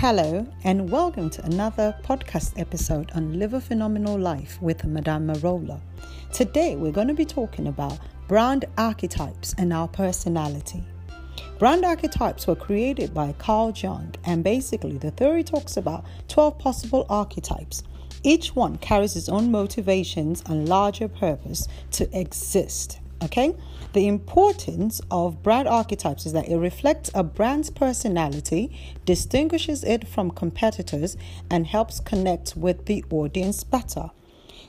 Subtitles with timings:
[0.00, 5.80] Hello, and welcome to another podcast episode on Live a Phenomenal Life with Madame Marola.
[6.32, 7.98] Today, we're going to be talking about
[8.28, 10.84] brand archetypes and our personality.
[11.58, 17.04] Brand archetypes were created by Carl Jung, and basically, the theory talks about 12 possible
[17.08, 17.82] archetypes.
[18.22, 23.00] Each one carries its own motivations and larger purpose to exist.
[23.22, 23.54] Okay?
[23.94, 28.70] The importance of brand archetypes is that it reflects a brand's personality,
[29.04, 31.16] distinguishes it from competitors,
[31.50, 34.10] and helps connect with the audience better.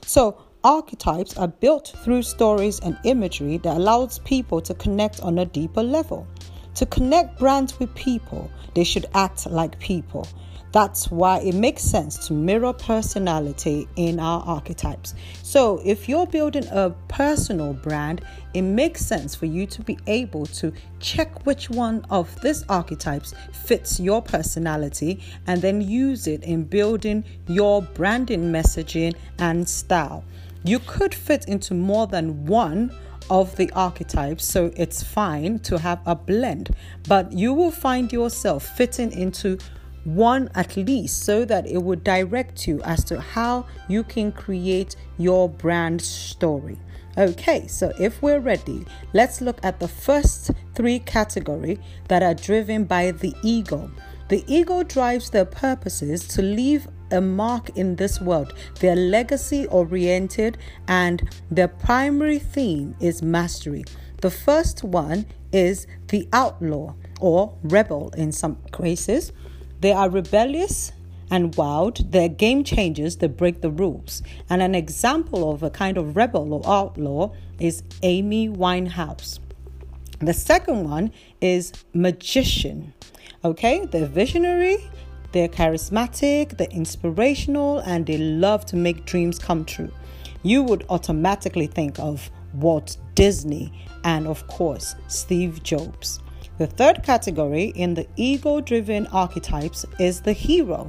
[0.04, 5.44] So, archetypes are built through stories and imagery that allows people to connect on a
[5.44, 6.26] deeper level.
[6.74, 10.26] To connect brands with people, they should act like people.
[10.72, 15.14] That's why it makes sense to mirror personality in our archetypes.
[15.42, 18.22] So, if you're building a personal brand,
[18.54, 23.34] it makes sense for you to be able to check which one of these archetypes
[23.52, 30.24] fits your personality and then use it in building your branding messaging and style.
[30.62, 32.94] You could fit into more than one
[33.30, 36.70] of the archetypes, so it's fine to have a blend,
[37.08, 39.56] but you will find yourself fitting into
[40.04, 44.96] one at least so that it would direct you as to how you can create
[45.18, 46.78] your brand story.
[47.18, 51.78] Okay, so if we're ready, let's look at the first three category
[52.08, 53.90] that are driven by the ego.
[54.28, 58.54] The ego drives their purposes to leave a mark in this world.
[58.80, 60.58] They're legacy oriented
[60.88, 63.84] and their primary theme is mastery.
[64.20, 69.32] The first one is the outlaw or rebel in some cases.
[69.80, 70.92] They are rebellious
[71.30, 72.12] and wild.
[72.12, 74.22] They're game changers that break the rules.
[74.48, 79.38] And an example of a kind of rebel or outlaw is Amy Winehouse.
[80.18, 82.92] The second one is magician.
[83.42, 84.78] Okay, they're visionary,
[85.32, 89.92] they're charismatic, they're inspirational, and they love to make dreams come true.
[90.42, 93.72] You would automatically think of Walt Disney
[94.04, 96.20] and, of course, Steve Jobs.
[96.58, 100.86] The third category in the ego driven archetypes is the hero.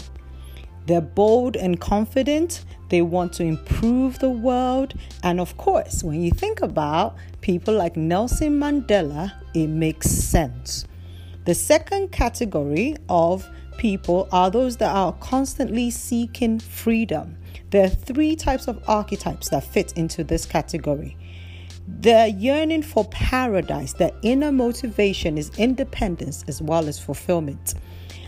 [0.86, 2.66] They're bold and confident.
[2.90, 4.96] They want to improve the world.
[5.24, 10.86] And of course, when you think about people like Nelson Mandela, it makes sense.
[11.46, 13.48] The second category of
[13.78, 17.38] people are those that are constantly seeking freedom.
[17.72, 21.18] There are three types of archetypes that fit into this category
[21.88, 27.76] their yearning for paradise, their inner motivation is independence as well as fulfillment.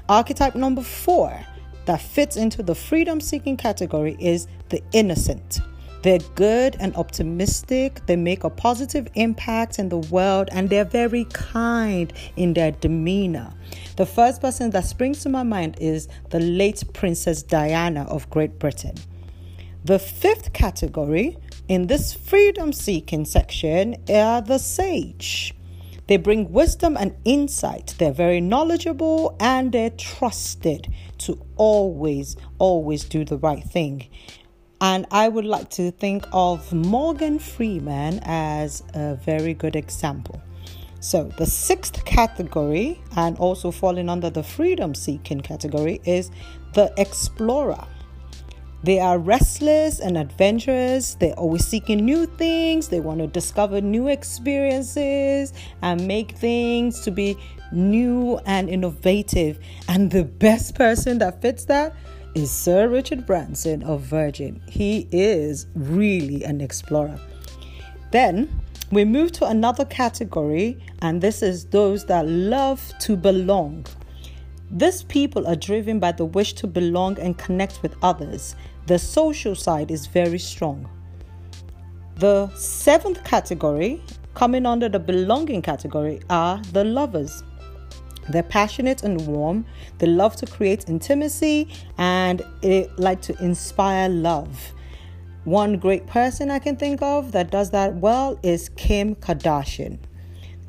[0.09, 1.40] Archetype number four
[1.85, 5.59] that fits into the freedom seeking category is the innocent.
[6.03, 8.06] They're good and optimistic.
[8.08, 13.53] They make a positive impact in the world and they're very kind in their demeanor.
[13.96, 18.59] The first person that springs to my mind is the late Princess Diana of Great
[18.59, 18.96] Britain.
[19.86, 21.38] The fifth category
[21.69, 25.56] in this freedom seeking section are the sage.
[26.08, 27.96] They bring wisdom and insight.
[27.97, 34.09] They're very knowledgeable and they're trusted to always, always do the right thing.
[34.82, 40.42] And I would like to think of Morgan Freeman as a very good example.
[41.00, 46.32] So, the sixth category, and also falling under the freedom seeking category, is
[46.74, 47.86] the explorer.
[48.84, 51.16] They are restless and adventurous.
[51.16, 52.90] They're always seeking new things.
[52.90, 57.38] They want to discover new experiences and make things to be
[57.72, 59.60] new and innovative.
[59.88, 61.94] And the best person that fits that
[62.36, 64.62] is Sir Richard Branson of Virgin.
[64.68, 67.20] He is really an explorer.
[68.12, 68.62] Then
[68.92, 73.86] we move to another category, and this is those that love to belong.
[74.72, 78.56] These people are driven by the wish to belong and connect with others.
[78.88, 80.90] The social side is very strong.
[82.16, 84.02] The seventh category,
[84.34, 87.44] coming under the belonging category, are the lovers.
[88.30, 89.66] They're passionate and warm.
[89.98, 91.68] They love to create intimacy
[91.98, 94.74] and they like to inspire love.
[95.44, 100.00] One great person I can think of that does that well is Kim Kardashian.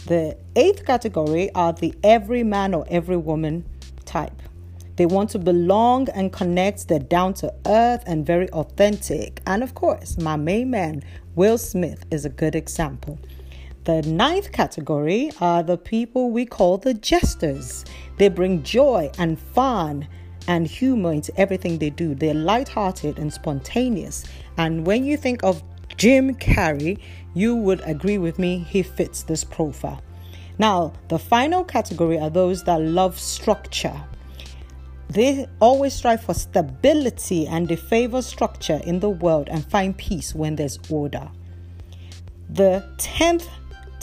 [0.06, 3.64] The eighth category are the every man or every woman
[4.04, 4.42] type.
[4.96, 6.88] They want to belong and connect.
[6.88, 9.40] They're down to earth and very authentic.
[9.46, 11.02] And of course, my main man,
[11.34, 13.18] Will Smith, is a good example.
[13.84, 17.84] The ninth category are the people we call the jesters.
[18.16, 20.08] They bring joy and fun
[20.48, 22.14] and humor into everything they do.
[22.14, 24.24] They're light-hearted and spontaneous.
[24.56, 25.62] And when you think of
[25.98, 26.98] Jim Carrey,
[27.34, 30.02] you would agree with me, he fits this profile.
[30.58, 34.02] Now, the final category are those that love structure.
[35.10, 40.34] They always strive for stability and they favor structure in the world and find peace
[40.34, 41.28] when there's order.
[42.48, 43.46] The 10th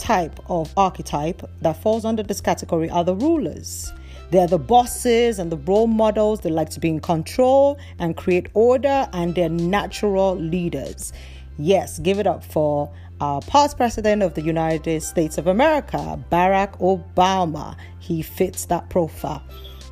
[0.02, 3.92] type of archetype that falls under this category are the rulers.
[4.32, 6.40] They're the bosses and the role models.
[6.40, 11.12] They like to be in control and create order, and they're natural leaders.
[11.56, 12.90] Yes, give it up for
[13.20, 17.76] our past president of the United States of America, Barack Obama.
[18.00, 19.42] He fits that profile.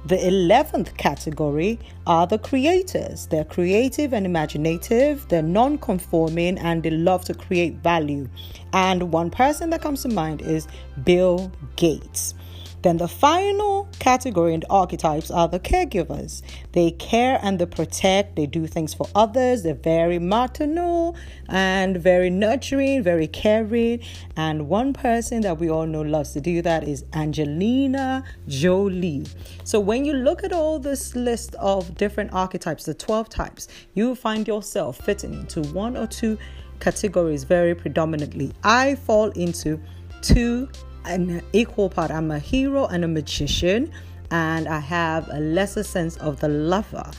[0.06, 3.26] The 11th category are the creators.
[3.26, 8.26] They're creative and imaginative, they're non conforming, and they love to create value.
[8.72, 10.66] And one person that comes to mind is
[11.04, 12.34] Bill Gates.
[12.82, 16.42] Then the final category the archetypes are the caregivers.
[16.72, 21.16] They care and they protect, they do things for others, they're very maternal
[21.48, 24.00] and very nurturing, very caring.
[24.36, 29.26] And one person that we all know loves to do that is Angelina Jolie.
[29.64, 34.14] So when you look at all this list of different archetypes, the 12 types, you
[34.14, 36.38] find yourself fitting into one or two
[36.80, 38.52] categories very predominantly.
[38.64, 39.80] I fall into
[40.22, 40.68] two
[41.04, 42.10] an equal part.
[42.10, 43.92] I'm a hero and a magician,
[44.30, 47.10] and I have a lesser sense of the lover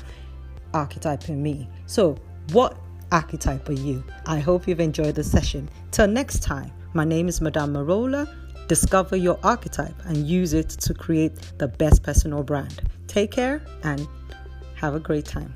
[0.74, 1.69] archetype in me.
[1.86, 2.18] So,
[2.51, 2.78] what
[3.12, 4.04] archetype are you?
[4.25, 5.69] I hope you've enjoyed the session.
[5.92, 8.28] Till next time, my name is Madame Marola.
[8.68, 12.81] Discover your archetype and use it to create the best personal brand.
[13.07, 14.07] Take care and
[14.75, 15.54] have a great time.